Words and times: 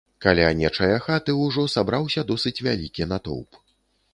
Каля 0.25 0.45
нечае 0.61 0.95
хаты 1.07 1.35
ўжо 1.41 1.65
сабраўся 1.75 2.25
досыць 2.33 2.57
вялікі 2.69 3.11
натоўп. 3.11 3.61